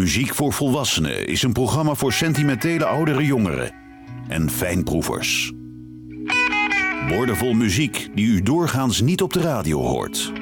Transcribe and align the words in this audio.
Muziek 0.00 0.34
voor 0.34 0.52
Volwassenen 0.52 1.26
is 1.26 1.42
een 1.42 1.52
programma 1.52 1.94
voor 1.94 2.12
sentimentele 2.12 2.84
oudere 2.84 3.24
jongeren 3.24 3.72
en 4.28 4.50
fijnproevers. 4.50 5.52
Woordenvol 7.08 7.52
muziek 7.52 8.08
die 8.14 8.26
u 8.26 8.42
doorgaans 8.42 9.00
niet 9.00 9.22
op 9.22 9.32
de 9.32 9.40
radio 9.40 9.80
hoort. 9.80 10.32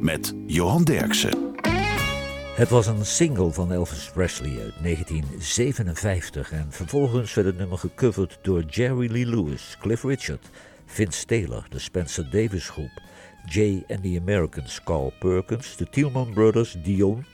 Met 0.00 0.34
Johan 0.46 0.84
Derksen. 0.84 1.52
Het 2.54 2.68
was 2.68 2.86
een 2.86 3.06
single 3.06 3.52
van 3.52 3.72
Elvis 3.72 4.10
Presley 4.14 4.60
uit 4.62 4.74
1957 4.82 6.52
en 6.52 6.66
vervolgens 6.70 7.34
werd 7.34 7.46
het 7.46 7.58
nummer 7.58 7.78
gecoverd 7.78 8.38
door 8.42 8.62
Jerry 8.62 9.12
Lee 9.12 9.26
Lewis, 9.26 9.76
Cliff 9.80 10.02
Richard, 10.02 10.50
Vince 10.86 11.24
Taylor, 11.24 11.66
de 11.68 11.78
Spencer 11.78 12.30
Davis 12.30 12.68
Groep, 12.68 13.02
Jay 13.46 13.84
and 13.88 14.02
the 14.02 14.18
Americans, 14.20 14.80
Carl 14.84 15.12
Perkins, 15.18 15.76
de 15.76 15.90
Tielman 15.90 16.32
Brothers, 16.32 16.76
Dion, 16.82 17.24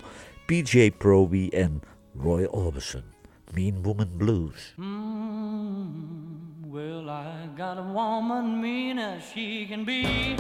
PJ 0.47 0.93
Proby 0.99 1.49
en 1.55 1.81
Roy 2.15 2.45
Orbison. 2.45 3.03
Mean 3.55 3.83
Woman 3.83 4.11
Blues. 4.19 4.75
Mm, 4.79 6.67
well, 6.67 7.09
I 7.09 7.49
got 7.57 7.79
a 7.79 7.83
woman 7.83 8.61
mean 8.61 8.99
as 8.99 9.23
she 9.33 9.65
can 9.65 9.87
be. 9.87 10.37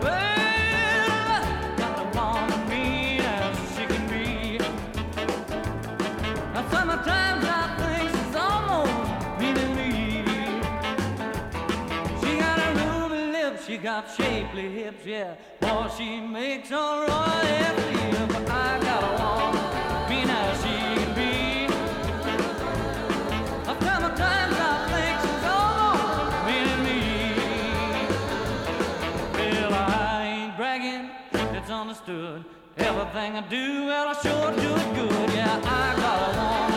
Well, 0.00 1.42
got 1.76 1.98
a 2.00 2.08
woman 2.16 2.68
mean 2.70 3.20
as 3.20 3.56
she 3.76 3.84
can 3.84 4.08
be. 4.08 4.58
Now, 6.54 6.64
sometimes 6.70 7.44
I 7.44 7.53
she 13.66 13.78
got 13.78 14.10
shapely 14.14 14.68
hips, 14.70 15.06
yeah. 15.06 15.34
Boy, 15.60 15.88
she 15.96 16.20
makes 16.20 16.70
a 16.70 16.74
royal 16.74 17.74
flip. 17.80 18.50
I 18.50 18.78
got 18.82 19.02
a 19.02 19.06
woman 19.22 19.64
mean 20.10 20.28
she 20.62 20.74
can 21.00 21.14
be. 21.14 21.32
Sometimes 23.64 24.56
I 24.60 24.72
think 24.92 25.14
she's 25.22 25.44
almost 25.56 26.36
meaning 26.46 26.82
me. 26.84 27.00
Well, 29.32 29.72
I 29.72 30.24
ain't 30.26 30.54
bragging, 30.56 31.10
it's 31.56 31.70
understood. 31.70 32.44
Everything 32.76 33.36
I 33.36 33.40
do, 33.48 33.86
well, 33.86 34.08
I 34.08 34.12
sure 34.20 34.52
do 34.52 34.74
it 34.74 34.94
good. 34.94 35.30
Yeah, 35.34 35.60
I 35.64 35.96
got 35.96 36.70
a 36.70 36.73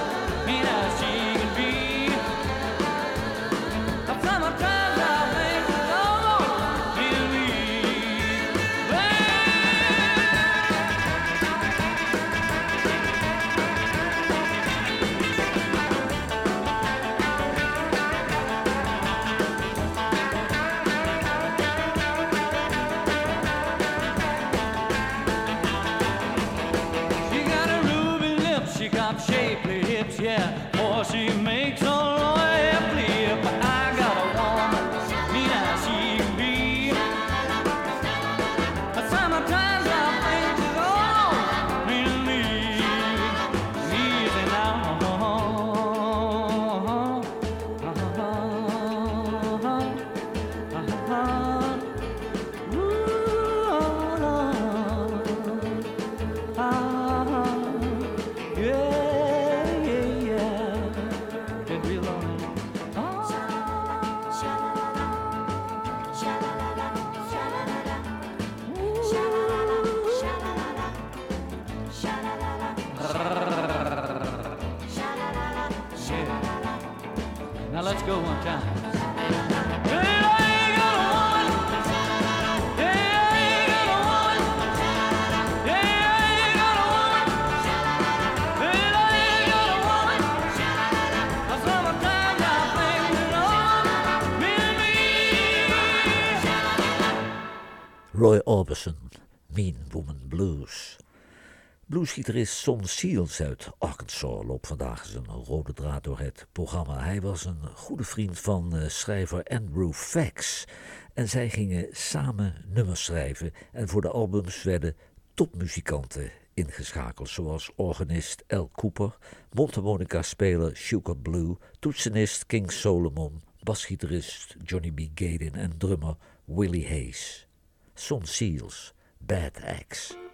Bluesgitarist 102.27 102.63
Son 102.63 102.85
Seals 102.85 103.41
uit 103.41 103.69
Arkansas 103.77 104.45
loopt 104.45 104.67
vandaag 104.67 105.05
zijn 105.05 105.25
rode 105.25 105.73
draad 105.73 106.03
door 106.03 106.19
het 106.19 106.47
programma. 106.51 107.03
Hij 107.03 107.21
was 107.21 107.45
een 107.45 107.67
goede 107.75 108.03
vriend 108.03 108.39
van 108.39 108.77
eh, 108.77 108.89
schrijver 108.89 109.43
Andrew 109.43 109.93
Fax. 109.93 110.65
En 111.13 111.29
zij 111.29 111.49
gingen 111.49 111.87
samen 111.91 112.65
nummers 112.67 113.03
schrijven. 113.03 113.53
En 113.71 113.87
voor 113.87 114.01
de 114.01 114.09
albums 114.09 114.63
werden 114.63 114.95
topmuzikanten 115.33 116.31
ingeschakeld. 116.53 117.29
Zoals 117.29 117.71
organist 117.75 118.43
Al 118.47 118.69
Cooper, 118.71 119.17
mondharmonica-speler 119.51 120.77
Sugar 120.77 121.17
Blue, 121.17 121.55
toetsenist 121.79 122.45
King 122.45 122.71
Solomon, 122.71 123.41
basgitarist 123.63 124.55
Johnny 124.63 124.91
B. 124.91 125.19
Gaden 125.19 125.53
en 125.53 125.77
drummer 125.77 126.15
Willie 126.45 126.87
Hayes. 126.87 127.47
Son 127.93 128.25
Seals, 128.25 128.93
Bad 129.17 129.61
Axe. 129.63 130.26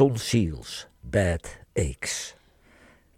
Son 0.00 0.16
Seals, 0.16 0.86
Bad 1.00 1.58
Aches. 1.74 2.34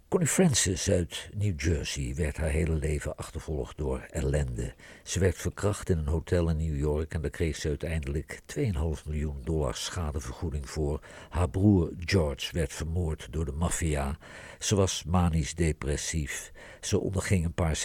Connie 0.08 0.28
Francis 0.28 0.90
uit 0.90 1.30
New 1.34 1.60
Jersey 1.60 2.14
werd 2.14 2.36
haar 2.36 2.48
hele 2.48 2.74
leven 2.74 3.16
achtervolgd 3.16 3.76
door 3.76 4.06
ellende. 4.10 4.74
Ze 5.02 5.18
werd 5.18 5.36
verkracht 5.36 5.88
in 5.88 5.98
een 5.98 6.06
hotel 6.06 6.48
in 6.48 6.56
New 6.56 6.78
York 6.78 7.14
en 7.14 7.20
daar 7.20 7.30
kreeg 7.30 7.56
ze 7.56 7.68
uiteindelijk 7.68 8.40
2,5 8.56 8.62
miljoen 9.06 9.40
dollar 9.44 9.74
schadevergoeding 9.74 10.70
voor. 10.70 11.00
Haar 11.28 11.50
broer 11.50 11.92
George 11.98 12.52
werd 12.52 12.72
vermoord 12.72 13.28
door 13.30 13.44
de 13.44 13.52
maffia. 13.52 14.18
Ze 14.58 14.74
was 14.74 15.04
manisch 15.04 15.54
depressief. 15.54 16.52
Ze 16.80 16.98
onderging 16.98 17.44
een 17.44 17.54
paar 17.54 17.76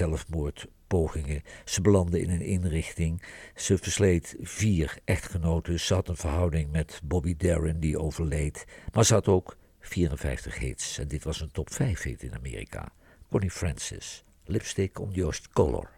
zelfmoordpogingen. 0.88 1.44
Ze 1.66 1.82
belandde 1.82 2.22
in 2.22 2.30
een 2.30 2.42
inrichting. 2.42 3.22
Ze 3.56 3.78
versleet 3.78 4.36
vier 4.42 4.98
echtgenoten. 5.06 5.80
Ze 5.80 5.94
had 5.94 6.08
een 6.08 6.16
verhouding 6.16 6.72
met 6.72 7.02
Bobby 7.04 7.36
Darin 7.38 7.80
die 7.80 8.00
overleed. 8.00 8.66
Maar 8.94 9.06
ze 9.06 9.14
had 9.14 9.28
ook 9.28 9.58
54 9.80 10.60
hits. 10.60 10.98
En 10.98 11.08
dit 11.08 11.24
was 11.24 11.42
een 11.42 11.52
top 11.52 11.74
5 11.74 12.02
hit 12.04 12.24
in 12.24 12.36
Amerika. 12.36 12.92
Connie 13.30 13.52
Francis, 13.52 14.24
Lipstick 14.46 15.00
on 15.00 15.12
Your 15.12 15.40
Color. 15.54 15.90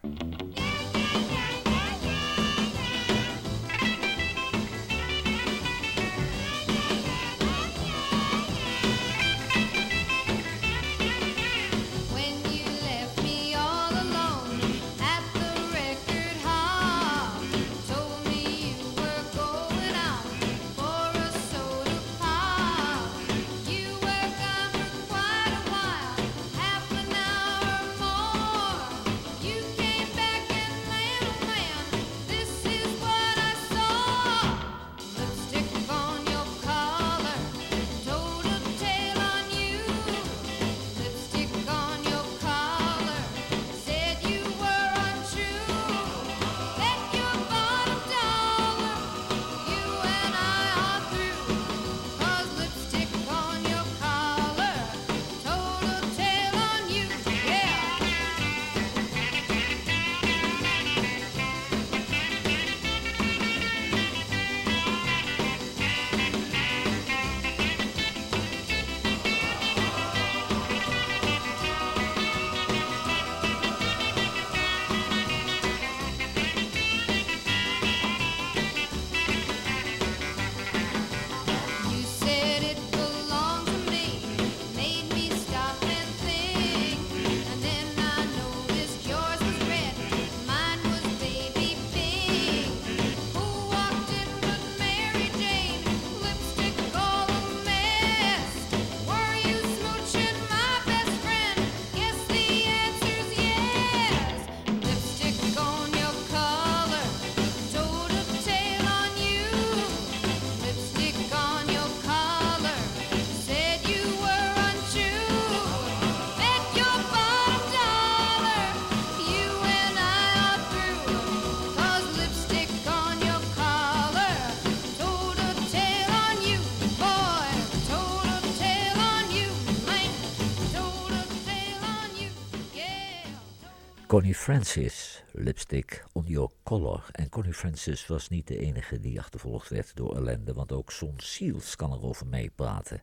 Francis, 134.49 135.23
Lipstick 135.31 136.05
on 136.13 136.23
Your 136.25 136.51
Collar. 136.63 137.09
En 137.11 137.29
Connie 137.29 137.53
Francis 137.53 138.07
was 138.07 138.29
niet 138.29 138.47
de 138.47 138.57
enige 138.57 138.99
die 138.99 139.19
achtervolgd 139.19 139.69
werd 139.69 139.95
door 139.95 140.15
ellende, 140.15 140.53
want 140.53 140.71
ook 140.71 140.91
Son 140.91 141.13
Seals 141.17 141.75
kan 141.75 141.91
erover 141.91 142.27
meepraten. 142.27 143.01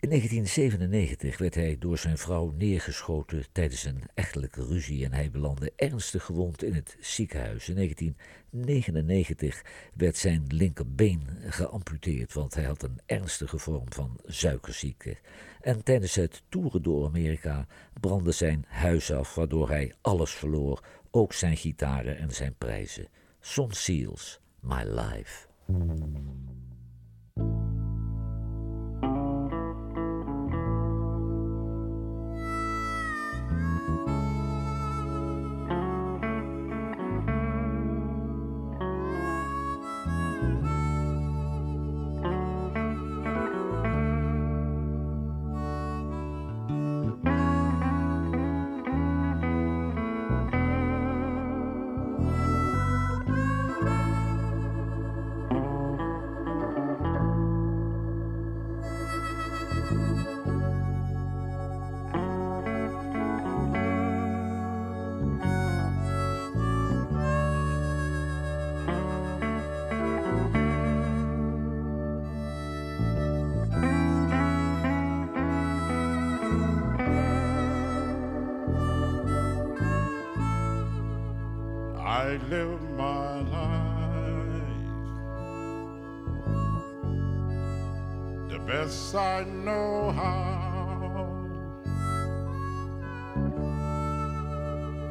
In 0.00 0.08
1997 0.08 1.38
werd 1.38 1.54
hij 1.54 1.76
door 1.78 1.98
zijn 1.98 2.18
vrouw 2.18 2.54
neergeschoten 2.56 3.44
tijdens 3.52 3.84
een 3.84 4.02
echtelijke 4.14 4.66
ruzie 4.66 5.04
en 5.04 5.12
hij 5.12 5.30
belandde 5.30 5.72
ernstig 5.76 6.24
gewond 6.24 6.62
in 6.62 6.74
het 6.74 6.96
ziekenhuis. 7.00 7.68
In 7.68 7.74
1999 7.74 9.64
werd 9.94 10.16
zijn 10.16 10.44
linkerbeen 10.48 11.22
geamputeerd, 11.46 12.32
want 12.32 12.54
hij 12.54 12.64
had 12.64 12.82
een 12.82 12.98
ernstige 13.06 13.58
vorm 13.58 13.92
van 13.92 14.20
suikerziekte. 14.24 15.16
En 15.60 15.84
tijdens 15.84 16.14
het 16.14 16.42
toeren 16.48 16.82
door 16.82 17.06
Amerika 17.06 17.66
brandde 18.00 18.32
zijn 18.32 18.64
huis 18.68 19.12
af, 19.12 19.34
waardoor 19.34 19.68
hij 19.68 19.94
alles 20.00 20.30
verloor, 20.30 20.84
ook 21.10 21.32
zijn 21.32 21.56
gitaren 21.56 22.18
en 22.18 22.34
zijn 22.34 22.54
prijzen. 22.58 23.08
Son 23.40 23.72
Seals, 23.72 24.40
My 24.60 24.82
Life. 24.84 25.46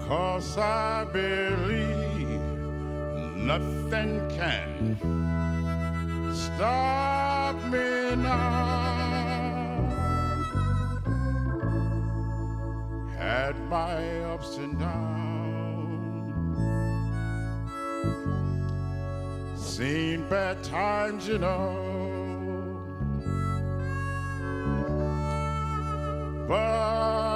Cause 0.07 0.57
I 0.57 1.03
believe 1.11 2.39
nothing 3.35 4.21
can 4.29 4.97
stop 6.33 7.55
me 7.65 8.15
now. 8.15 8.47
Had 13.17 13.59
my 13.69 14.21
ups 14.31 14.55
and 14.55 14.79
downs. 14.79 15.17
Seen 19.61 20.27
bad 20.29 20.63
times, 20.63 21.27
you 21.27 21.37
know. 21.37 21.87
but 26.47 27.26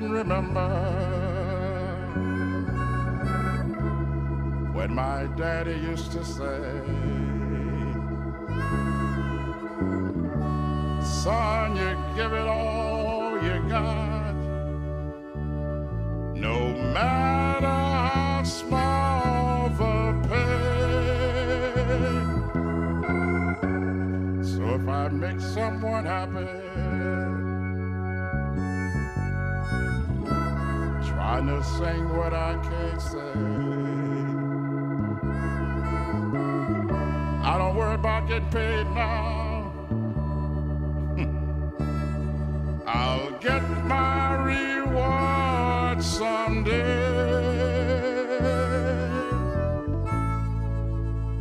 can 0.00 0.10
remember 0.10 0.68
when 4.72 4.92
my 4.92 5.26
daddy 5.36 5.74
used 5.74 6.10
to 6.10 6.24
say, 6.24 6.80
Son, 11.00 11.76
you 11.76 11.96
give 12.16 12.32
it 12.32 12.46
all 12.48 13.40
you 13.40 13.62
got, 13.68 14.34
no 16.34 16.72
matter 16.92 17.66
how 17.66 18.42
small 18.42 19.68
the 19.78 20.28
pay. 20.28 20.64
So 24.42 24.74
if 24.74 24.88
I 24.88 25.08
make 25.08 25.40
someone 25.40 26.04
happy, 26.04 26.63
trying 31.34 31.46
to 31.48 31.64
sing 31.64 32.16
what 32.16 32.32
I 32.32 32.54
can't 32.62 33.02
say. 33.02 33.32
I 37.42 37.58
don't 37.58 37.74
worry 37.74 37.94
about 37.94 38.28
getting 38.28 38.50
paid 38.50 38.86
now. 38.94 39.72
I'll 42.86 43.32
get 43.40 43.62
my 43.84 44.36
reward 44.44 46.04
someday. 46.04 46.84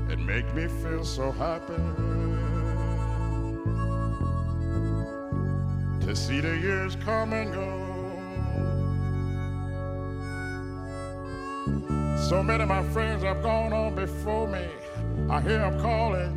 It 0.10 0.20
make 0.20 0.56
me 0.56 0.68
feel 0.82 1.06
so 1.06 1.32
happy 1.32 1.78
to 6.04 6.16
see 6.16 6.40
the 6.40 6.58
years 6.58 6.96
come 6.96 7.34
and 7.34 7.54
go. 7.54 7.83
So 12.30 12.42
many 12.42 12.64
of 12.64 12.70
my 12.70 12.82
friends 12.84 13.22
have 13.24 13.44
gone 13.44 13.74
on 13.74 13.96
before 13.96 14.48
me. 14.48 14.66
I 15.30 15.42
hear 15.42 15.60
them 15.60 15.80
calling, 15.82 16.34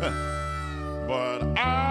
but 1.08 1.42
I 1.58 1.85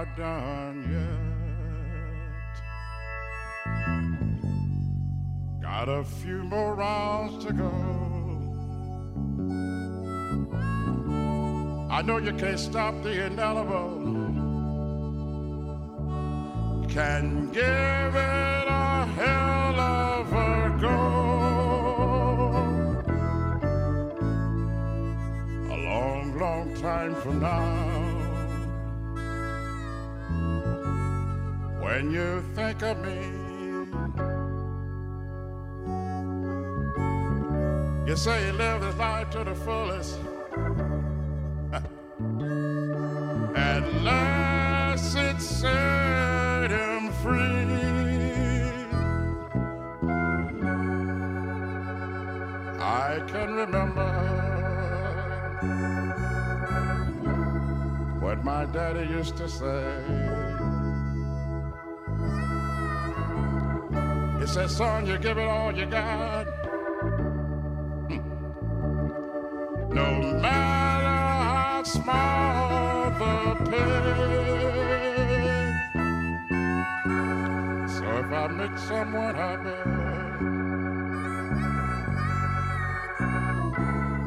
not 0.00 0.16
done 0.16 0.78
yet. 0.90 2.56
Got 5.60 5.88
a 5.90 6.04
few 6.04 6.42
more 6.44 6.74
rounds 6.74 7.44
to 7.44 7.52
go. 7.52 7.70
I 11.90 12.00
know 12.02 12.16
you 12.16 12.32
can't 12.32 12.58
stop 12.58 13.02
the 13.02 13.26
inevitable. 13.26 13.98
Can 16.88 17.50
give 17.52 17.89
when 32.10 32.18
you 32.18 32.42
think 32.54 32.82
of 32.82 32.98
me. 32.98 33.20
You 38.08 38.16
say 38.16 38.46
you 38.46 38.52
live 38.52 38.80
this 38.80 38.96
life 38.96 39.30
to 39.30 39.44
the 39.44 39.54
fullest. 39.54 40.18
At 43.56 43.84
last 44.02 45.16
it 45.16 45.40
set 45.40 46.70
him 46.70 47.12
free. 47.22 47.38
I 52.80 53.20
can 53.28 53.54
remember 53.54 54.10
what 58.20 58.44
my 58.44 58.64
daddy 58.64 59.06
used 59.08 59.36
to 59.36 59.48
say. 59.48 60.79
He 64.40 64.46
said, 64.46 64.70
son, 64.70 65.06
you 65.06 65.18
give 65.18 65.36
it 65.36 65.46
all 65.46 65.70
you 65.70 65.84
got. 65.84 66.46
No 69.92 70.06
matter 70.40 71.06
how 71.06 71.82
small 71.84 73.10
the 73.20 73.70
pay. 73.70 74.00
So 77.86 78.04
if 78.16 78.32
I 78.32 78.46
make 78.48 78.78
someone 78.78 79.34
happy, 79.34 79.76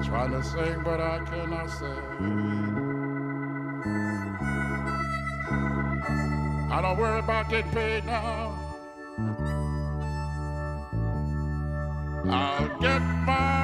trying 0.07 0.31
to 0.31 0.43
sing, 0.43 0.83
but 0.83 1.01
I 1.01 1.19
cannot 1.25 1.71
sing. 1.71 2.03
I 6.71 6.81
don't 6.83 6.97
worry 6.99 7.17
about 7.17 7.49
getting 7.49 7.71
paid 7.71 8.05
now. 8.05 8.62
I'll 12.35 12.67
get 12.79 12.99
my 13.27 13.62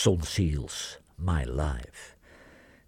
Son 0.00 0.22
Seals, 0.22 0.98
My 1.14 1.44
Life. 1.44 2.14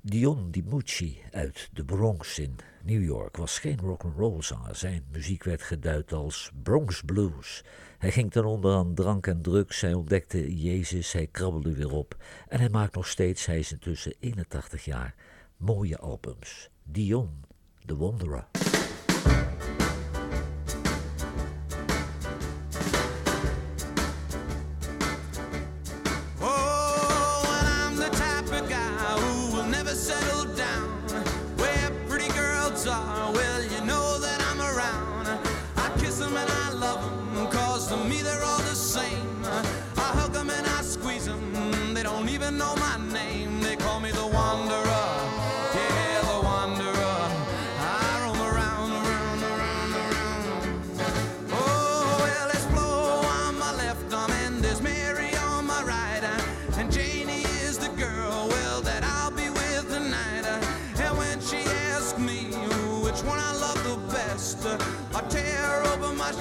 Dion 0.01 0.51
DiMucci 0.51 1.19
uit 1.31 1.69
de 1.73 1.85
Bronx 1.85 2.39
in 2.39 2.57
New 2.83 3.05
York 3.05 3.37
was 3.37 3.59
geen 3.59 3.79
rock'n'roll 3.79 4.43
zanger. 4.43 4.77
Zijn 4.77 5.05
muziek 5.11 5.45
werd 5.45 5.63
geduid 5.63 6.13
als 6.13 6.51
Bronx 6.63 7.03
Blues. 7.03 7.65
Hij 7.99 8.11
ging 8.11 8.31
ten 8.31 8.45
onder 8.45 8.75
aan 8.75 8.95
drank 8.95 9.27
en 9.27 9.43
drugs, 9.43 9.81
hij 9.81 9.95
ontdekte 9.95 10.57
Jezus, 10.57 11.13
hij 11.13 11.27
krabbelde 11.27 11.75
weer 11.75 11.93
op. 11.93 12.17
En 12.49 12.59
hij 12.59 12.69
maakt 12.69 12.95
nog 12.95 13.07
steeds, 13.07 13.47
hij 13.47 13.59
is 13.59 13.73
intussen 13.73 14.15
81 14.21 14.85
jaar, 14.85 15.15
mooie 15.57 15.99
albums. 15.99 16.69
Dion, 16.83 17.45
The 17.87 17.97
Wanderer. 17.97 18.72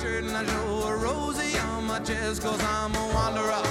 shirt 0.01 0.23
and 0.23 0.35
I 0.35 0.43
show 0.45 0.87
a 0.87 0.95
rosy 0.95 1.59
on 1.59 1.85
my 1.85 1.99
chest, 1.99 2.41
cause 2.41 2.59
I'm 2.63 2.95
a 2.95 3.13
wanderer. 3.13 3.70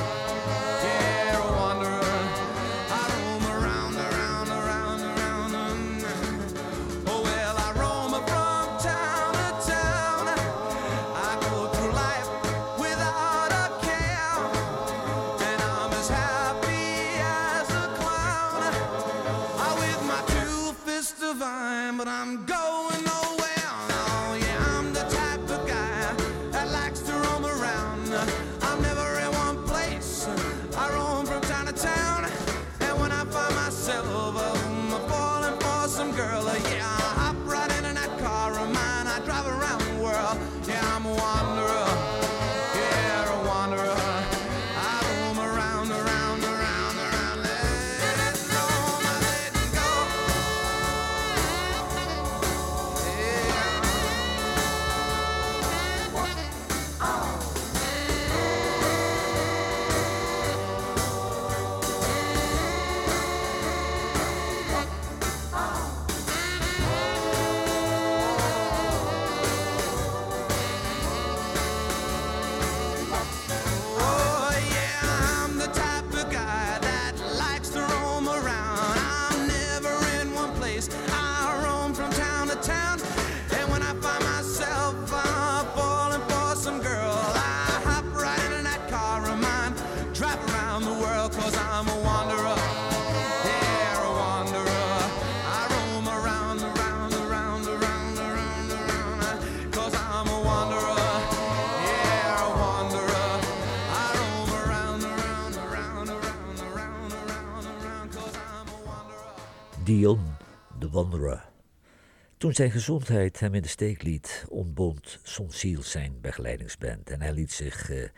Toen 112.36 112.52
zijn 112.52 112.70
gezondheid 112.70 113.40
hem 113.40 113.54
in 113.54 113.62
de 113.62 113.68
steek 113.68 114.02
liet, 114.02 114.44
ontbond 114.48 115.18
Son 115.22 115.50
Seals 115.50 115.90
zijn 115.90 116.18
begeleidingsband. 116.20 117.10
En 117.10 117.20
hij 117.20 117.32
liet 117.32 117.52
zich 117.52 117.90
eh, 117.90 118.08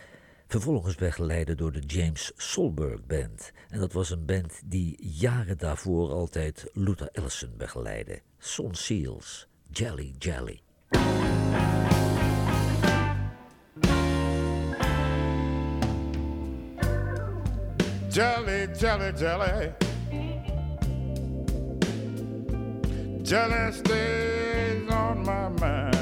vervolgens 0.46 0.94
begeleiden 0.94 1.56
door 1.56 1.72
de 1.72 1.80
James 1.86 2.32
Solberg 2.36 3.06
Band. 3.06 3.52
En 3.68 3.80
dat 3.80 3.92
was 3.92 4.10
een 4.10 4.24
band 4.24 4.60
die 4.64 4.96
jaren 5.00 5.58
daarvoor 5.58 6.10
altijd 6.10 6.70
Luther 6.72 7.08
Ellison 7.12 7.54
begeleidde. 7.56 8.20
Seals, 8.70 9.46
Jelly 9.70 10.14
Jelly. 10.18 10.60
Jelly, 18.08 18.68
jelly, 18.78 19.12
jelly. 19.18 19.72
jealous 23.22 23.80
days 23.82 24.90
on 24.90 25.24
my 25.24 25.48
mind. 25.48 25.92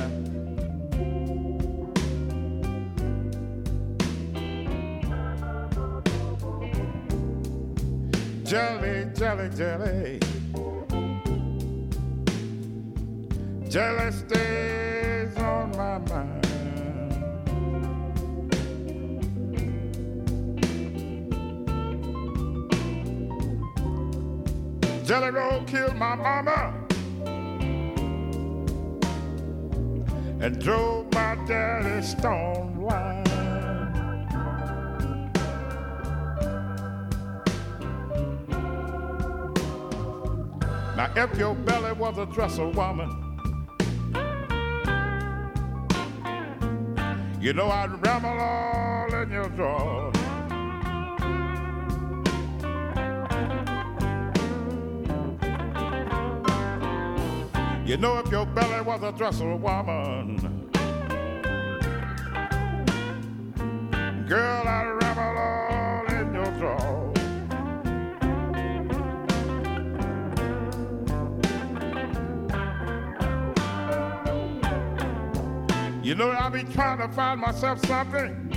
Jelly, 8.44 9.06
jelly, 9.14 9.48
jelly. 9.50 10.20
Jealous 13.68 14.18
stays 14.20 15.36
on 15.36 15.70
my 15.76 15.98
mind. 15.98 16.46
Jelly 25.04 25.30
roll 25.30 25.62
killed 25.64 25.96
my 25.96 26.16
mama. 26.16 26.89
And 30.40 30.58
drove 30.58 31.12
my 31.12 31.36
daddy 31.46 32.02
stone 32.02 32.74
blind. 32.74 33.26
Now, 40.96 41.12
if 41.16 41.38
your 41.38 41.54
belly 41.54 41.92
was 41.92 42.18
a 42.18 42.26
dresser 42.26 42.68
woman, 42.68 43.08
you 47.40 47.52
know 47.52 47.68
I'd 47.68 48.06
ramble 48.06 48.30
all 48.30 49.14
in 49.22 49.30
your 49.30 49.48
drawers. 49.50 50.19
You 57.90 57.96
know 57.96 58.18
if 58.20 58.30
your 58.30 58.46
belly 58.46 58.82
was 58.82 59.02
a 59.02 59.10
dresser 59.10 59.56
woman, 59.56 60.36
girl, 64.28 64.62
I'd 64.64 64.96
ramble 65.02 65.38
all 65.40 66.06
in 66.14 66.32
your 66.32 66.46
drawers. 66.60 67.18
You 76.04 76.14
know 76.14 76.30
I'll 76.30 76.50
be 76.50 76.62
trying 76.62 76.98
to 76.98 77.08
find 77.08 77.40
myself 77.40 77.84
something, 77.86 78.52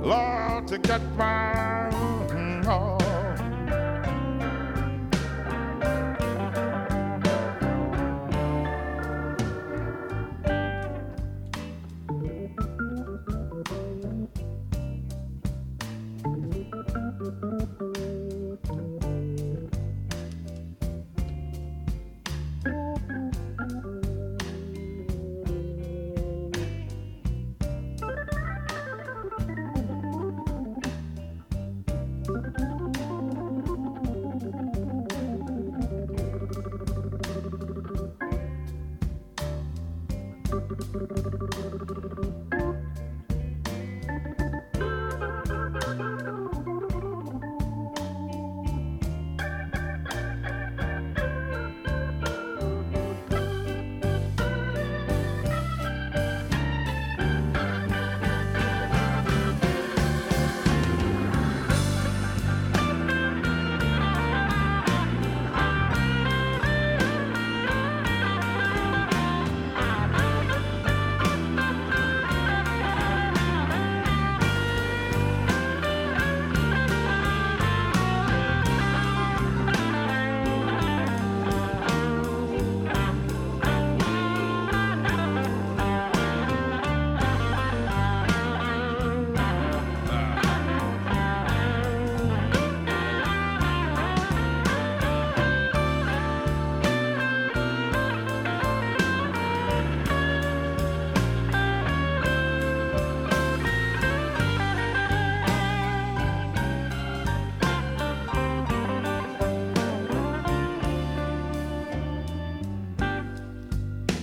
Lord, 0.00 0.68
to 0.68 0.78
get 0.78 1.02
my. 1.16 1.71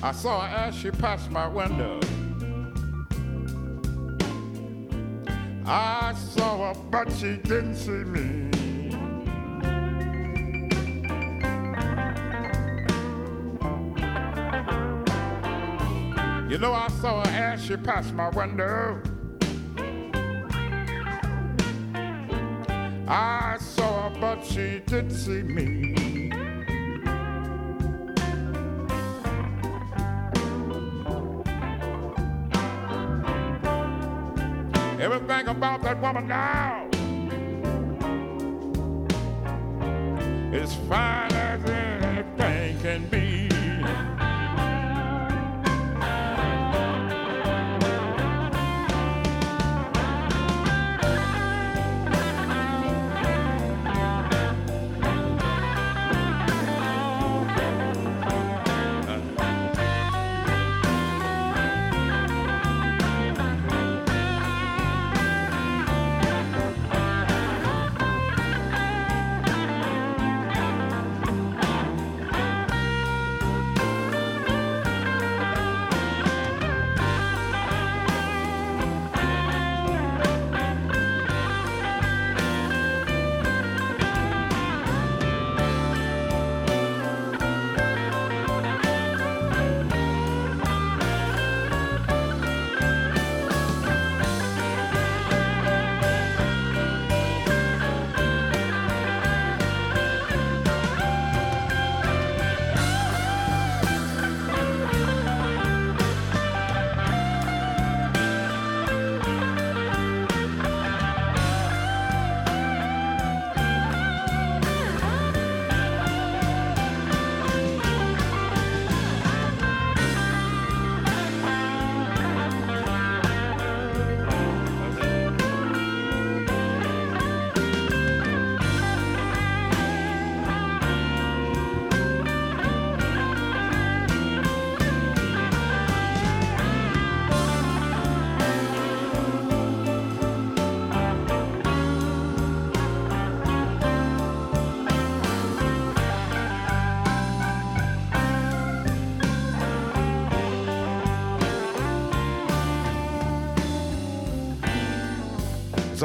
I 0.09 0.11
saw 0.11 0.41
her 0.41 0.55
as 0.57 0.73
she 0.73 0.89
passed 0.89 1.29
my 1.29 1.47
window. 1.47 1.99
I 5.67 6.15
saw 6.15 6.73
her, 6.73 6.81
but 6.89 7.11
she 7.11 7.37
didn't 7.37 7.75
see 7.75 7.91
me. 7.91 8.49
You 16.49 16.57
know, 16.57 16.73
I 16.73 16.87
saw 16.99 17.23
her 17.23 17.29
as 17.29 17.63
she 17.63 17.77
passed 17.77 18.11
my 18.15 18.29
window. 18.29 19.03
Everything 34.99 35.47
about 35.47 35.81
that 35.83 36.01
woman 36.01 36.27
now 36.27 36.85
is 40.51 40.73
fine 40.89 41.31
as 41.31 41.63
anything 41.63 42.79
can 42.81 43.07
be. 43.07 43.28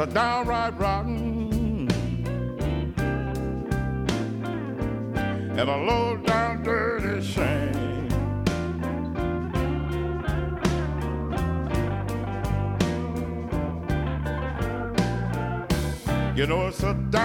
It's 0.05 0.11
a 0.11 0.17
downright 0.17 0.77
rotten 0.77 1.89
and 5.57 5.67
a 5.67 5.77
low 5.77 6.17
down 6.17 6.61
dirty 6.61 7.23
shame. 7.25 8.07
You 16.35 16.45
know 16.45 16.67
it's 16.67 16.83
a 16.83 16.93
downright 17.09 17.24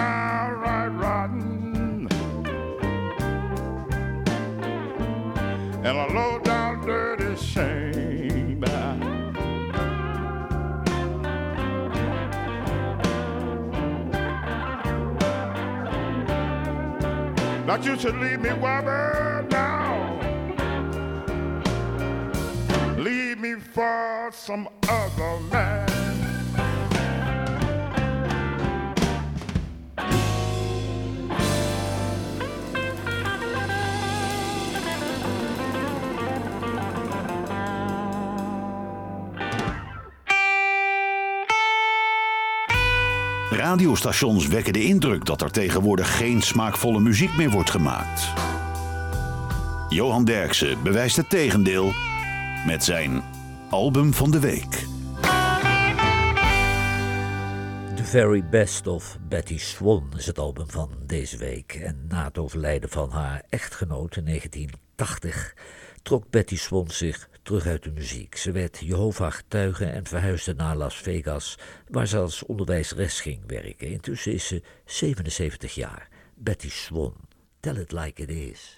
should 18.00 18.16
leave 18.16 18.40
me 18.40 18.50
woman 18.54 19.46
now. 19.50 20.18
Leave 22.96 23.38
me 23.38 23.56
for 23.56 24.30
some 24.32 24.66
other 24.88 25.40
man. 25.52 25.69
Radiostations 43.80 44.46
wekken 44.46 44.72
de 44.72 44.84
indruk 44.84 45.24
dat 45.24 45.42
er 45.42 45.50
tegenwoordig 45.50 46.16
geen 46.16 46.42
smaakvolle 46.42 47.00
muziek 47.00 47.36
meer 47.36 47.50
wordt 47.50 47.70
gemaakt. 47.70 48.32
Johan 49.88 50.24
Derksen 50.24 50.82
bewijst 50.82 51.16
het 51.16 51.30
tegendeel 51.30 51.92
met 52.66 52.84
zijn 52.84 53.22
album 53.70 54.14
van 54.14 54.30
de 54.30 54.40
week. 54.40 54.70
The 57.96 58.04
Very 58.04 58.44
Best 58.50 58.86
of 58.86 59.18
Betty 59.28 59.58
Swan 59.58 60.12
is 60.16 60.26
het 60.26 60.38
album 60.38 60.70
van 60.70 60.90
deze 61.06 61.36
week. 61.36 61.74
En 61.74 62.04
na 62.08 62.24
het 62.24 62.38
overlijden 62.38 62.90
van 62.90 63.10
haar 63.10 63.42
echtgenoot 63.48 64.16
in 64.16 64.24
1980 64.24 65.56
trok 66.02 66.30
Betty 66.30 66.56
Swan 66.56 66.90
zich 66.90 67.28
terug 67.42 67.66
uit 67.66 67.82
de 67.82 67.90
muziek. 67.90 68.36
Ze 68.36 68.52
werd 68.52 68.78
Jehovah 68.78 69.32
getuige 69.32 69.84
en 69.84 70.06
verhuisde 70.06 70.54
naar 70.54 70.76
Las 70.76 70.96
Vegas, 70.96 71.58
waar 71.88 72.06
ze 72.06 72.18
als 72.18 72.42
onderwijsres 72.42 73.20
ging 73.20 73.42
werken. 73.46 73.88
Intussen 73.88 74.32
is 74.32 74.46
ze 74.46 74.62
77 74.84 75.74
jaar. 75.74 76.08
Betty 76.34 76.70
Swan. 76.70 77.14
Tell 77.60 77.76
it 77.76 77.92
like 77.92 78.22
it 78.22 78.28
is. 78.28 78.74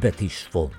Betty 0.00 0.28
Swan. 0.28 0.72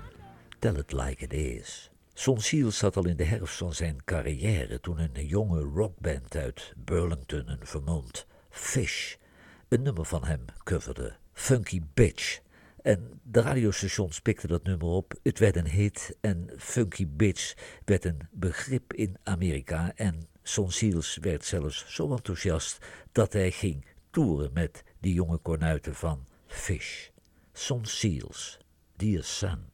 Tell 0.60 0.76
it 0.76 0.92
like 0.92 1.24
it 1.24 1.34
is. 1.34 1.90
Son 2.14 2.40
Seals 2.40 2.78
zat 2.78 2.98
al 2.98 3.08
in 3.08 3.16
de 3.16 3.24
herfst 3.24 3.58
van 3.58 3.74
zijn 3.74 4.04
carrière 4.06 4.80
toen 4.80 5.00
een 5.00 5.28
jonge 5.28 5.62
rockband 5.62 6.36
uit 6.36 6.74
Burlington 6.78 7.48
in 7.48 7.60
Vermont, 7.62 8.26
Fish, 8.50 9.16
een 9.68 9.82
nummer 9.82 10.06
van 10.06 10.26
hem 10.26 10.46
coverde, 10.64 11.16
Funky 11.34 11.82
Bitch. 11.94 12.40
En 12.82 13.20
de 13.24 13.42
radiostations 13.42 14.20
pikten 14.20 14.50
dat 14.50 14.64
nummer 14.64 14.88
op, 14.88 15.14
het 15.24 15.40
werd 15.40 15.56
een 15.56 15.70
hit 15.70 16.18
en 16.22 16.50
Funky 16.58 17.08
Bitch 17.08 17.54
werd 17.86 18.06
een 18.06 18.20
begrip 18.32 18.94
in 18.94 19.18
Amerika 19.24 19.92
en 19.96 20.28
Son 20.50 20.72
Seals 20.72 21.18
werd 21.22 21.46
zelfs 21.46 21.86
zo 21.88 22.12
enthousiast 22.12 22.78
dat 23.12 23.34
hij 23.34 23.52
ging 23.52 23.86
toeren 24.10 24.54
met 24.54 24.84
die 25.00 25.14
jonge 25.14 25.38
kornuiten 25.38 25.96
van 25.96 26.26
Fish. 26.48 27.10
Son 27.54 27.86
Seals, 27.86 28.58
Dear 28.96 29.24
Son. 29.24 29.68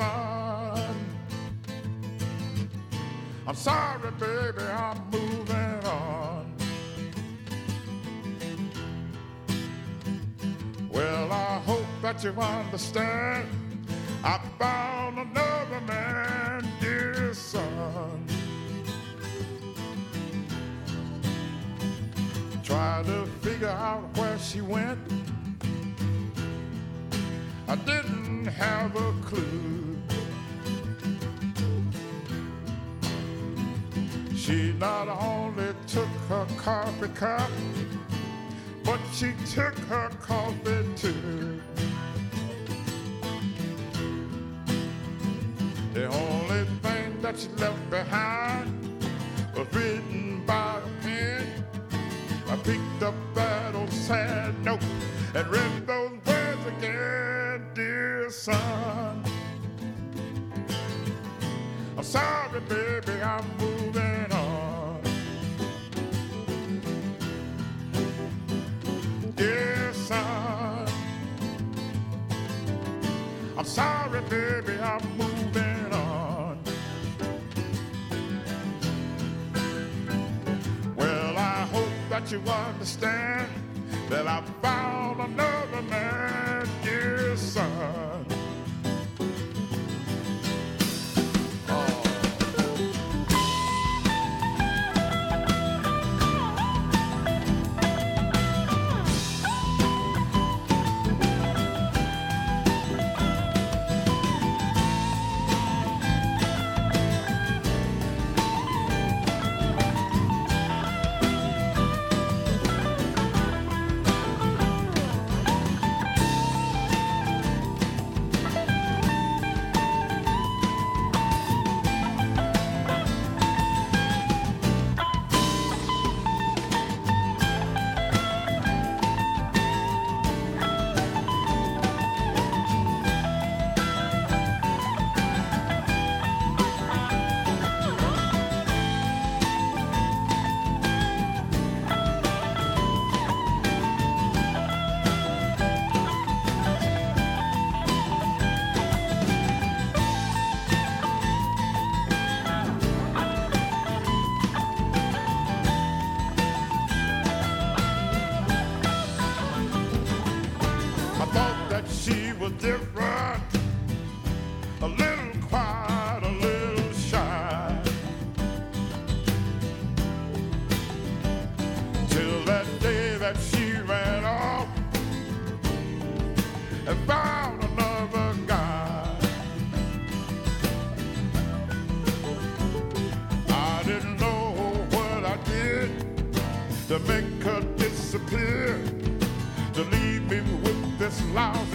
I'm 0.00 0.94
sorry, 3.54 4.10
baby, 4.12 4.62
I'm 4.62 5.10
moving 5.10 5.84
on. 5.86 6.54
Well, 10.90 11.32
I 11.32 11.58
hope 11.66 11.86
that 12.02 12.22
you 12.22 12.30
understand. 12.30 13.48
I 14.22 14.38
found 14.58 15.18
another 15.18 15.80
man, 15.80 16.64
dear 16.80 17.34
son. 17.34 18.24
Try 22.62 23.02
to 23.04 23.26
figure 23.40 23.68
out 23.68 24.16
where 24.16 24.38
she 24.38 24.60
went. 24.60 24.98
I 27.66 27.74
didn't 27.76 28.46
have 28.46 28.94
a 28.94 29.12
clue. 29.24 29.87
She 34.48 34.72
not 34.78 35.08
only 35.08 35.74
took 35.86 36.08
her 36.30 36.46
coffee 36.56 37.08
cup, 37.08 37.50
but 38.82 38.98
she 39.12 39.34
took 39.44 39.78
her 39.90 40.08
coffee 40.22 40.86
too. 40.96 41.60
The 45.92 46.06
only 46.06 46.64
thing 46.80 47.20
that 47.20 47.38
she 47.38 47.48
left 47.58 47.90
behind 47.90 49.04
was 49.54 49.66
written 49.74 50.42
by 50.46 50.78
a 50.78 51.02
pen. 51.02 51.46
I 52.48 52.56
picked 52.56 53.02
up 53.02 53.14
that 53.34 53.74
old 53.74 53.92
sad 53.92 54.58
note 54.64 54.82
and 55.34 55.46
read 55.48 55.86
those 55.86 56.12
words 56.24 56.66
again, 56.78 57.66
dear 57.74 58.30
son. 58.30 59.22
I'm 61.98 62.02
sorry, 62.02 62.60
baby, 62.60 63.20
I'm 63.20 63.44
moving 63.58 64.17
Dear 69.38 69.92
son, 69.92 70.88
I'm 73.56 73.64
sorry, 73.64 74.20
baby, 74.22 74.76
I'm 74.80 75.00
moving 75.16 75.92
on. 75.92 76.58
Well, 80.96 81.38
I 81.38 81.68
hope 81.70 81.88
that 82.10 82.32
you 82.32 82.40
understand 82.40 83.46
that 84.08 84.26
I 84.26 84.42
found 84.60 85.20
another 85.20 85.82
man, 85.82 86.68
dear 86.82 87.36
son. 87.36 88.07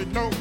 Lousy 0.03 0.13
note 0.13 0.32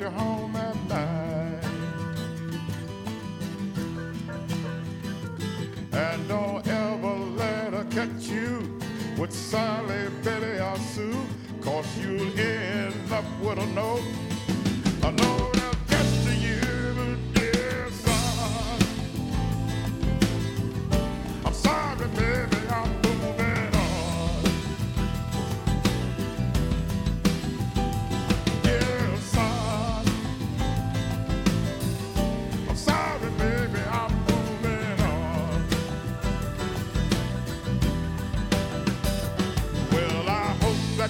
your 0.00 0.10
home 0.10 0.54
at 0.54 0.76
night. 0.88 1.64
And 5.92 6.28
don't 6.28 6.66
ever 6.68 7.16
let 7.36 7.72
her 7.72 7.86
catch 7.90 8.28
you 8.28 8.78
with 9.18 9.32
Sally, 9.32 10.08
Betty, 10.22 10.60
or 10.60 10.76
Sue, 10.76 11.16
cause 11.60 11.86
you'll 11.98 12.38
end 12.38 13.12
up 13.12 13.24
with 13.40 13.58
a 13.58 13.66
no 13.74 13.97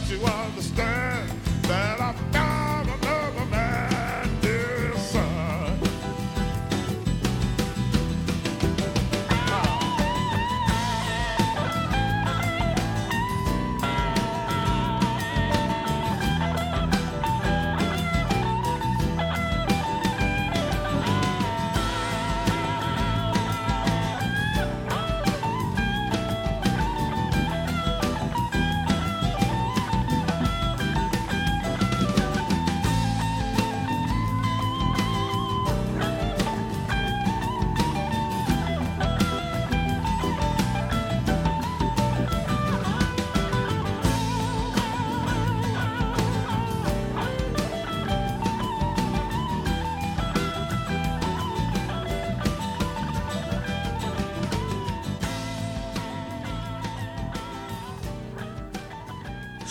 you 0.06 0.24
understand 0.24 0.87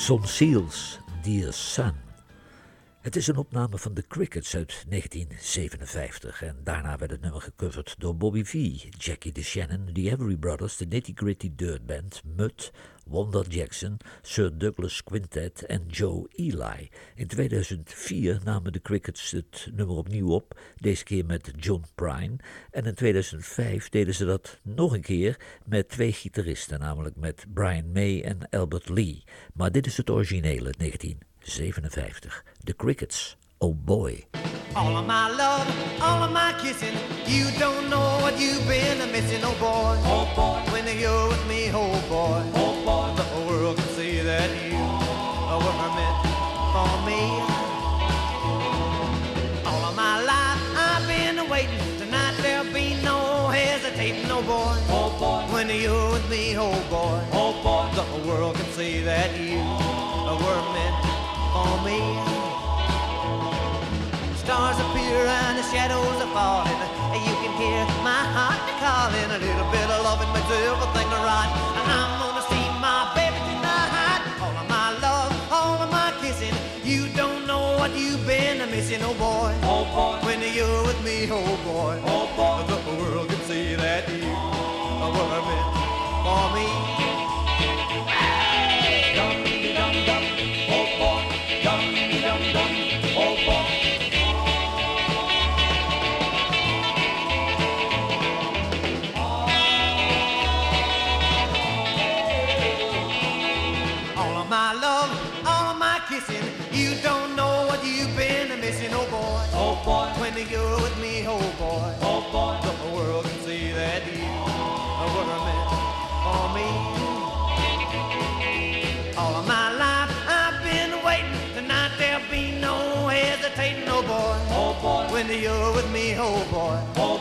Son 0.08 0.26
Seals, 0.26 1.02
Dear 1.22 1.52
Son. 1.52 1.97
Het 3.08 3.16
is 3.16 3.28
een 3.28 3.38
opname 3.38 3.78
van 3.78 3.94
The 3.94 4.08
Crickets 4.08 4.56
uit 4.56 4.86
1957 4.90 6.44
en 6.44 6.58
daarna 6.64 6.98
werd 6.98 7.12
het 7.12 7.22
nummer 7.22 7.42
gecoverd 7.42 7.96
door 7.98 8.16
Bobby 8.16 8.44
V, 8.44 8.54
Jackie 8.98 9.32
DeShannon, 9.32 9.90
The 9.94 10.12
Every 10.12 10.36
Brothers, 10.36 10.76
The 10.76 10.86
Nitty 10.86 11.12
Gritty 11.16 11.52
Dirt 11.56 11.86
Band, 11.86 12.22
Mutt, 12.36 12.72
Wanda 13.06 13.44
Jackson, 13.50 13.98
Sir 14.22 14.58
Douglas 14.58 15.04
Quintet 15.04 15.66
en 15.66 15.84
Joe 15.88 16.28
Eli. 16.36 16.90
In 17.16 17.28
2004 17.28 18.40
namen 18.44 18.72
de 18.72 18.82
Crickets 18.82 19.32
het 19.32 19.70
nummer 19.74 19.96
opnieuw 19.96 20.30
op, 20.30 20.60
deze 20.76 21.04
keer 21.04 21.26
met 21.26 21.52
John 21.56 21.84
Prine. 21.96 22.36
En 22.72 22.86
in 22.86 22.96
2005 22.96 23.90
deden 23.90 24.14
ze 24.14 24.26
dat 24.26 24.60
nog 24.64 24.94
een 24.94 25.02
keer 25.02 25.40
met 25.66 25.90
twee 25.90 26.12
gitaristen, 26.12 26.80
namelijk 26.80 27.16
met 27.16 27.46
Brian 27.54 27.92
May 27.92 28.22
en 28.22 28.50
Albert 28.50 28.90
Lee. 28.90 29.24
Maar 29.54 29.72
dit 29.72 29.86
is 29.86 29.98
het 29.98 30.10
originele 30.10 30.74
1957. 31.48 32.30
The 32.66 32.74
Crickets. 32.74 33.38
Oh 33.62 33.74
boy. 33.74 34.26
All 34.76 34.98
of 34.98 35.08
my 35.08 35.30
love, 35.30 35.66
all 36.02 36.22
of 36.24 36.32
my 36.32 36.54
kissing. 36.60 36.94
You 37.26 37.46
don't 37.58 37.90
know 37.90 38.20
what 38.22 38.38
you've 38.38 38.68
been 38.68 39.00
missing, 39.14 39.40
oh 39.44 39.56
boy. 39.56 39.96
Oh 40.04 40.28
boy. 40.36 40.60
When 40.74 40.86
you're 41.00 41.30
with 41.30 41.48
me, 41.48 41.72
oh 41.72 41.90
boy. 42.10 42.44
Oh 42.54 42.76
boy. 42.84 43.16
The 43.16 43.48
world 43.48 43.78
can 43.78 43.88
see 43.96 44.20
that 44.20 44.50
you 44.68 44.76
were 45.64 45.90
meant 45.96 46.20
for 46.76 46.94
me. 47.08 47.24
All 49.66 49.86
of 49.86 49.96
my 49.96 50.22
life 50.22 50.62
I've 50.76 51.08
been 51.08 51.50
waiting. 51.50 51.80
Tonight 51.98 52.36
there'll 52.42 52.74
be 52.74 53.02
no 53.04 53.48
hesitating, 53.48 54.30
oh 54.30 54.42
boy. 54.42 54.76
Oh 54.92 55.16
boy. 55.18 55.54
When 55.54 55.70
you're 55.70 56.12
with 56.12 56.30
me, 56.30 56.58
oh 56.58 56.76
boy. 56.92 57.24
Oh 57.32 57.56
boy. 57.64 57.88
The 57.96 58.28
world 58.28 58.58
can 58.58 58.66
see 58.74 59.00
that 59.04 59.32
you 59.40 59.64
were 60.44 60.74
meant 60.76 61.07
for 61.68 61.80
me. 61.84 62.00
Stars 64.40 64.80
appear 64.80 65.20
and 65.28 65.58
the 65.60 65.66
shadows 65.74 66.18
are 66.24 66.32
falling. 66.32 66.80
You 67.28 67.36
can 67.44 67.54
hear 67.60 67.84
my 68.04 68.24
heart 68.36 68.62
calling. 68.80 69.30
A 69.36 69.40
little 69.46 69.70
bit 69.76 69.88
of 69.92 70.00
loving 70.08 70.32
makes 70.36 70.48
everything 70.48 71.10
right. 71.32 71.52
And 71.80 71.88
I'm 72.00 72.12
gonna 72.22 72.46
see 72.52 72.66
my 72.80 73.12
baby 73.18 73.40
tonight. 73.50 74.22
All 74.44 74.56
of 74.62 74.68
my 74.70 74.90
love, 75.06 75.32
all 75.52 75.78
of 75.84 75.90
my 75.92 76.10
kissing. 76.22 76.56
You 76.84 77.10
don't 77.20 77.46
know 77.46 77.76
what 77.80 77.92
you've 77.98 78.26
been 78.26 78.60
missing, 78.72 79.02
oh 79.04 79.16
boy. 79.16 79.52
Oh 79.64 79.84
boy. 79.96 80.16
When 80.26 80.40
you're 80.58 80.84
with 80.88 81.02
me, 81.04 81.28
oh 81.30 81.58
boy. 81.68 81.96
Oh 82.14 82.28
boy. 82.40 82.60
The 82.72 82.80
world 83.00 83.28
can 83.30 83.42
see 83.50 83.76
that 83.76 84.08
you 84.08 84.32
were 85.18 85.42
meant 85.48 85.68
for 86.24 86.46
me. 86.56 86.87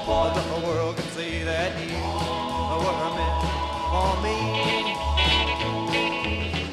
Boy. 0.07 0.13
Oh 0.13 0.31
boy. 0.31 0.61
The 0.61 0.67
world 0.67 0.97
can 0.97 1.09
see 1.11 1.43
that 1.43 1.73
you 1.83 1.99
were 2.83 3.11
meant 3.19 3.39
for 3.91 4.13
me. 4.23 4.39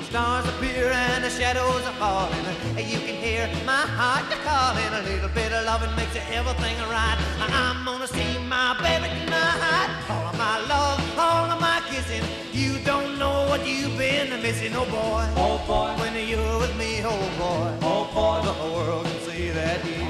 Stars 0.06 0.46
appear 0.48 0.92
and 0.92 1.24
the 1.24 1.30
shadows 1.30 1.84
are 1.90 1.98
falling. 1.98 2.46
And 2.78 2.86
you 2.86 3.00
can 3.00 3.16
hear 3.16 3.50
my 3.66 3.86
heart 3.98 4.30
calling. 4.46 4.94
A 4.94 5.02
little 5.10 5.30
bit 5.30 5.52
of 5.52 5.66
loving 5.66 5.94
makes 5.96 6.16
everything 6.32 6.78
right. 6.90 7.18
I'm 7.40 7.84
gonna 7.86 8.08
see 8.08 8.38
my 8.48 8.78
baby 8.86 9.10
tonight. 9.26 9.90
All 10.10 10.28
of 10.30 10.38
my 10.38 10.60
love, 10.68 11.00
all 11.18 11.50
of 11.52 11.60
my 11.60 11.82
kissing. 11.90 12.24
You 12.54 12.78
don't 12.86 13.18
know 13.18 13.48
what 13.50 13.66
you've 13.66 13.98
been 13.98 14.30
missing, 14.42 14.74
oh 14.76 14.86
boy. 14.86 15.26
Oh 15.36 15.58
boy. 15.66 15.90
When 16.00 16.14
you're 16.16 16.60
with 16.60 16.76
me, 16.78 17.02
oh 17.04 17.18
boy. 17.42 17.70
Oh 17.82 18.06
boy. 18.14 18.42
The 18.46 18.54
world 18.74 19.06
can 19.06 19.20
see 19.28 19.50
that 19.50 19.84
you 19.86 20.06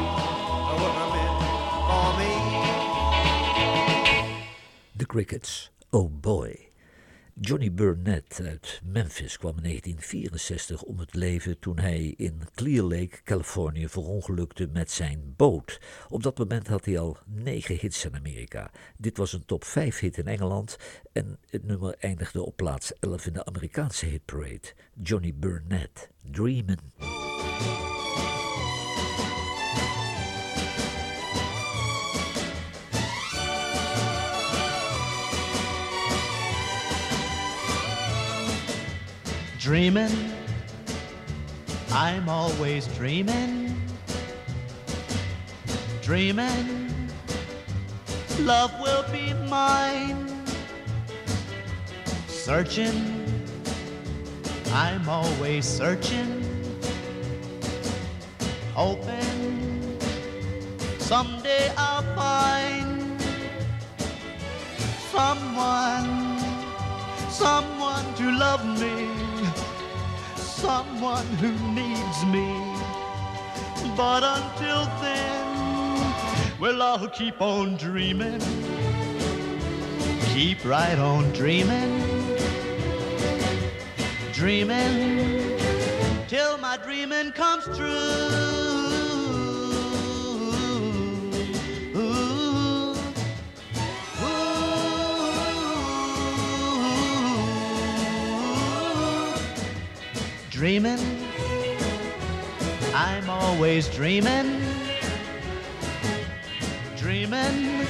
were 0.81 0.95
meant 1.13 1.39
for 1.87 2.09
me. 2.19 2.42
Crickets. 5.13 5.69
Oh 5.91 6.09
boy. 6.21 6.71
Johnny 7.33 7.71
Burnett 7.71 8.41
uit 8.43 8.81
Memphis 8.83 9.37
kwam 9.37 9.57
in 9.57 9.63
1964 9.63 10.81
om 10.81 10.99
het 10.99 11.13
leven 11.13 11.59
toen 11.59 11.79
hij 11.79 12.13
in 12.17 12.41
Clear 12.55 12.83
Lake, 12.83 13.23
Californië, 13.23 13.87
verongelukte 13.89 14.67
met 14.71 14.91
zijn 14.91 15.33
boot. 15.35 15.79
Op 16.09 16.23
dat 16.23 16.37
moment 16.37 16.67
had 16.67 16.85
hij 16.85 16.99
al 16.99 17.17
negen 17.25 17.75
hits 17.75 18.05
in 18.05 18.15
Amerika. 18.15 18.71
Dit 18.97 19.17
was 19.17 19.33
een 19.33 19.45
top 19.45 19.63
5 19.63 19.99
hit 19.99 20.17
in 20.17 20.27
Engeland 20.27 20.77
en 21.11 21.39
het 21.49 21.63
nummer 21.63 21.95
eindigde 21.99 22.41
op 22.45 22.55
plaats 22.55 22.93
11 22.99 23.25
in 23.25 23.33
de 23.33 23.45
Amerikaanse 23.45 24.05
hitparade. 24.05 24.73
Johnny 25.03 25.33
Burnett, 25.35 26.09
Dreamin'. 26.31 27.32
Dreaming, 39.63 40.11
I'm 41.89 42.27
always 42.27 42.85
dreaming. 42.97 43.73
Dreaming, 46.01 46.91
love 48.41 48.77
will 48.81 49.05
be 49.09 49.33
mine. 49.49 50.27
Searching, 52.27 53.41
I'm 54.73 55.07
always 55.07 55.65
searching, 55.65 56.43
hoping 58.73 59.97
someday 60.99 61.71
I'll 61.77 62.03
find 62.17 63.21
someone, 65.09 66.37
someone 67.29 68.13
to 68.15 68.29
love 68.29 68.65
me, 68.77 69.07
someone 70.63 71.27
who 71.41 71.51
needs 71.73 72.19
me. 72.27 72.47
But 73.97 74.23
until 74.23 74.85
then, 75.01 75.45
well, 76.57 76.81
I'll 76.81 77.09
keep 77.09 77.41
on 77.41 77.75
dreaming, 77.75 78.39
keep 80.33 80.63
right 80.63 80.97
on 80.97 81.29
dreaming, 81.33 81.91
dreaming 84.31 85.59
till 86.29 86.57
my 86.59 86.77
dreaming 86.77 87.33
comes 87.33 87.65
true. 87.77 88.72
Dreaming, 100.53 100.99
I'm 102.93 103.27
always 103.27 103.89
dreaming, 103.89 104.61
dreaming, 106.95 107.87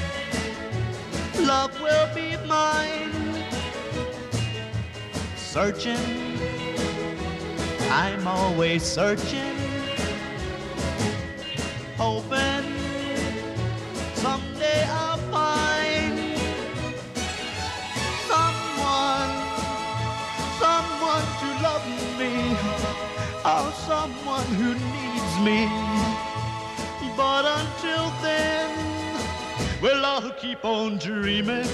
love 1.42 1.78
will 1.82 2.16
be 2.16 2.38
mine. 2.48 3.12
Searching, 5.36 6.00
I'm 7.92 8.26
always 8.26 8.82
searching, 8.82 9.58
hoping 11.98 12.64
someday 14.16 14.86
I'll 14.86 15.03
or 23.46 23.72
someone 23.74 24.46
who 24.56 24.74
needs 24.74 25.40
me. 25.40 25.68
But 27.16 27.46
until 27.46 28.10
then, 28.22 28.70
well, 29.82 30.06
I'll 30.06 30.32
keep 30.32 30.64
on 30.66 30.98
dreaming, 30.98 31.68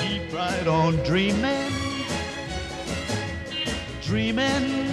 keep 0.00 0.32
right 0.32 0.66
on 0.66 0.96
dreaming, 1.04 1.72
dreaming 4.00 4.88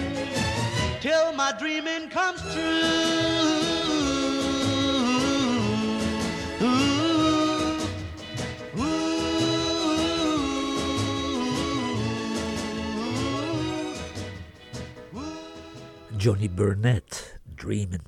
till 1.00 1.32
my 1.32 1.52
dreaming 1.58 2.10
comes 2.10 2.42
true. 2.52 3.77
Johnny 16.18 16.50
Burnett, 16.50 17.38
Dreamin'. 17.54 18.02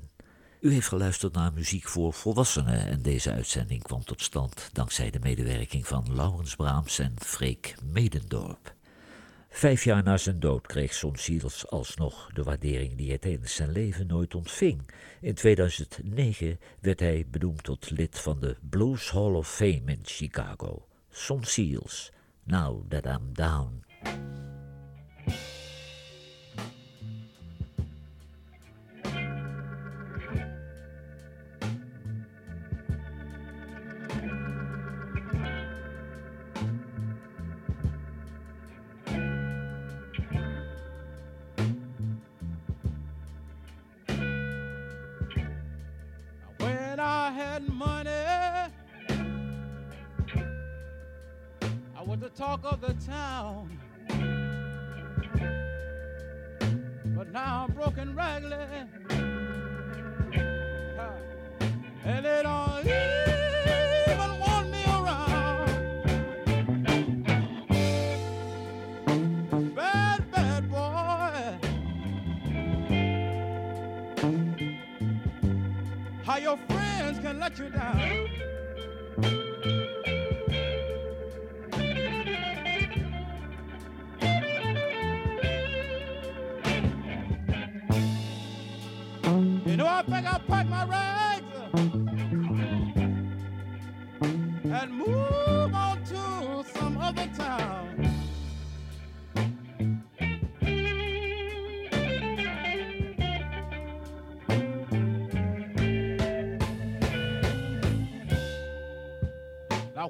U 0.60 0.72
heeft 0.72 0.88
geluisterd 0.88 1.32
naar 1.32 1.52
muziek 1.52 1.88
voor 1.88 2.12
volwassenen 2.12 2.86
en 2.86 3.02
deze 3.02 3.32
uitzending 3.32 3.82
kwam 3.82 4.04
tot 4.04 4.22
stand 4.22 4.70
dankzij 4.72 5.10
de 5.10 5.18
medewerking 5.18 5.86
van 5.86 6.14
Laurens 6.14 6.56
Braams 6.56 6.98
en 6.98 7.14
Freek 7.18 7.74
Medendorp. 7.84 8.74
Vijf 9.48 9.84
jaar 9.84 10.02
na 10.02 10.16
zijn 10.16 10.40
dood 10.40 10.66
kreeg 10.66 10.94
Son 10.94 11.16
Seals 11.16 11.68
alsnog 11.68 12.30
de 12.32 12.42
waardering 12.42 12.96
die 12.96 13.08
hij 13.08 13.18
tijdens 13.18 13.54
zijn 13.54 13.72
leven 13.72 14.06
nooit 14.06 14.34
ontving. 14.34 14.90
In 15.20 15.34
2009 15.34 16.58
werd 16.80 17.00
hij 17.00 17.26
benoemd 17.30 17.62
tot 17.62 17.90
lid 17.90 18.18
van 18.18 18.40
de 18.40 18.56
Blues 18.70 19.10
Hall 19.10 19.32
of 19.32 19.48
Fame 19.54 19.82
in 19.84 20.00
Chicago. 20.02 20.86
Son 21.10 21.44
Seals, 21.44 22.12
Now 22.44 22.88
That 22.88 23.04
I'm 23.04 23.32
Down. 23.32 23.84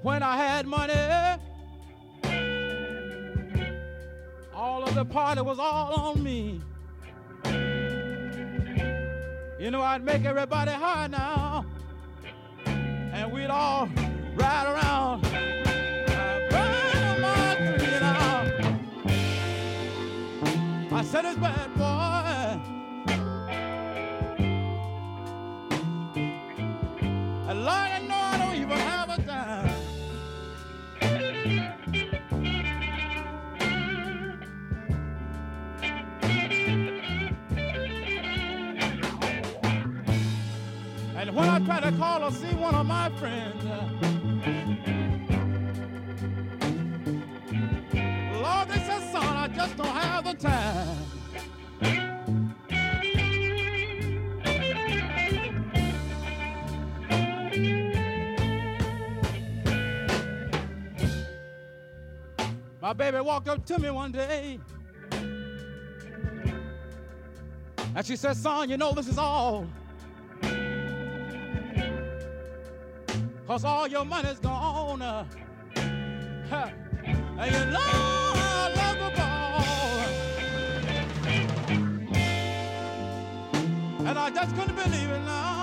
When 0.03 0.23
I 0.23 0.37
had 0.37 0.67
money, 0.67 0.95
all 4.55 4.83
of 4.83 4.95
the 4.95 5.05
party 5.05 5.43
was 5.43 5.59
all 5.59 5.95
on 5.95 6.23
me. 6.23 6.61
You 9.59 9.71
know, 9.71 9.83
I'd 9.83 10.03
make 10.03 10.25
everybody 10.25 10.71
high 10.71 11.07
now, 11.09 11.67
and 12.67 13.31
we'd 13.31 13.51
all 13.51 13.89
ride 14.37 14.73
around. 14.73 15.27
I 20.93 21.03
said, 21.03 21.25
it's 21.25 21.39
bad, 21.39 21.60
try 41.71 41.89
to 41.89 41.97
call 41.99 42.25
or 42.25 42.33
see 42.33 42.53
one 42.57 42.75
of 42.75 42.85
my 42.85 43.09
friends, 43.11 43.64
Lord, 48.43 48.68
they 48.68 48.81
said, 48.81 49.12
son, 49.12 49.37
I 49.37 49.47
just 49.55 49.77
don't 49.77 49.87
have 49.87 50.25
the 50.25 50.35
time. 50.35 50.97
My 62.83 62.93
baby 62.95 63.21
walked 63.21 63.49
up 63.49 63.64
to 63.66 63.79
me 63.79 63.91
one 63.91 64.11
day. 64.11 64.59
And 67.95 68.05
she 68.05 68.16
said, 68.16 68.37
son, 68.37 68.68
you 68.68 68.77
know 68.77 68.93
this 68.93 69.07
is 69.07 69.18
all. 69.18 69.68
Cause 73.51 73.65
all 73.65 73.89
your 73.89 74.05
money's 74.05 74.39
gone. 74.39 75.03
uh. 75.03 75.25
And 75.75 77.53
you 77.53 77.65
know 77.73 77.81
I 77.83 78.73
love 78.77 78.99
the 79.03 79.11
ball. 79.19 79.61
And 84.07 84.17
I 84.17 84.31
just 84.31 84.55
couldn't 84.55 84.77
believe 84.77 85.11
it 85.11 85.25
now. 85.25 85.60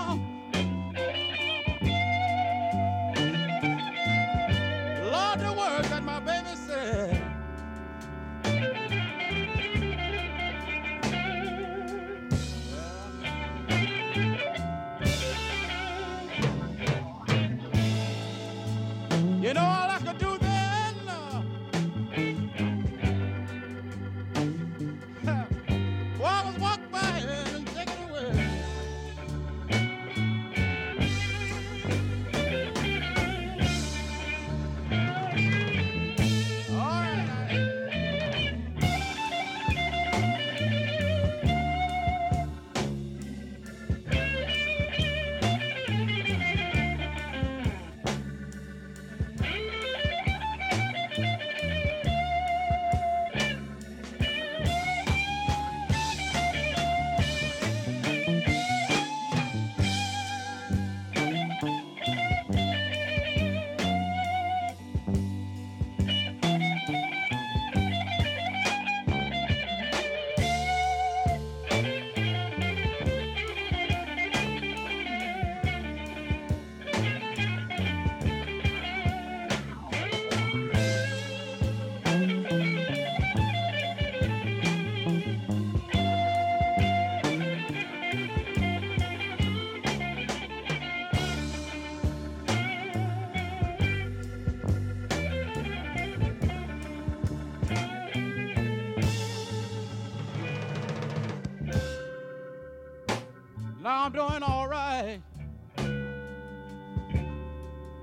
I'm 104.08 104.14
doing 104.14 104.42
all 104.42 104.70
right. 104.70 105.20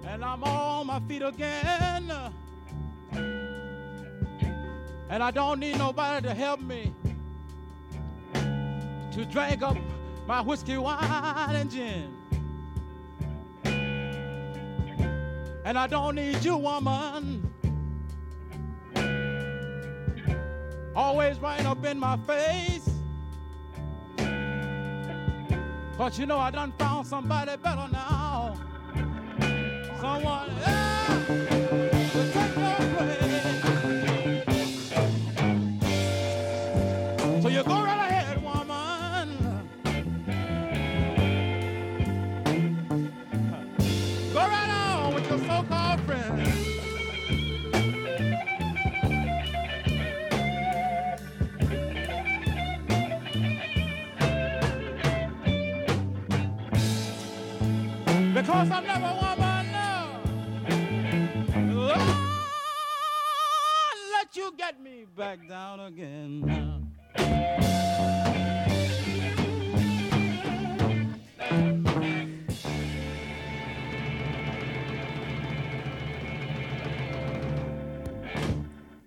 And 0.06 0.22
I'm 0.22 0.44
on 0.44 0.86
my 0.86 1.00
feet 1.08 1.22
again. 1.22 2.12
And 5.08 5.22
I 5.22 5.30
don't 5.30 5.60
need 5.60 5.78
nobody 5.78 6.28
to 6.28 6.34
help 6.34 6.60
me 6.60 6.92
to 8.34 9.24
drink 9.30 9.62
up 9.62 9.78
my 10.26 10.42
whiskey, 10.42 10.76
wine, 10.76 11.56
and 11.56 11.70
gin. 11.70 12.14
And 15.64 15.78
I 15.78 15.86
don't 15.86 16.16
need 16.16 16.44
you, 16.44 16.58
woman. 16.58 17.50
Always 20.94 21.38
right 21.38 21.64
up 21.64 21.82
in 21.86 21.98
my 21.98 22.18
face. 22.26 22.93
But 25.96 26.18
you 26.18 26.26
know 26.26 26.38
I 26.38 26.50
done 26.50 26.72
found 26.72 27.06
somebody 27.06 27.56
better 27.56 27.88
now. 27.92 28.56
Someone 30.00 30.50
else 30.64 30.93
Because 58.54 58.70
I'm 58.70 58.86
never 58.86 59.00
no. 59.72 60.20
Lord, 61.74 61.98
let 64.12 64.36
you 64.36 64.52
get 64.56 64.80
me 64.80 65.06
back 65.16 65.48
down 65.48 65.80
again. 65.80 66.73